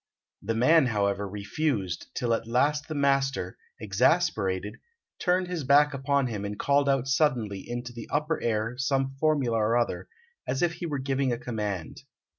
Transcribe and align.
The 0.41 0.55
man, 0.55 0.87
however, 0.87 1.29
refused, 1.29 2.07
till 2.15 2.33
at 2.33 2.47
last 2.47 2.87
the 2.87 2.95
master, 2.95 3.55
exasperated, 3.79 4.77
turned 5.19 5.47
his 5.47 5.63
back 5.63 5.93
upon 5.93 6.25
him 6.25 6.43
and 6.43 6.57
called 6.57 6.89
out 6.89 7.07
suddenly 7.07 7.59
into 7.67 7.93
the 7.93 8.09
upper 8.11 8.41
air 8.41 8.73
some 8.79 9.15
formula 9.19 9.59
or 9.59 9.77
other, 9.77 10.07
as 10.47 10.63
if 10.63 10.73
he 10.73 10.87
were 10.87 10.97
giving 10.97 11.31
a 11.31 11.37
command. 11.37 12.01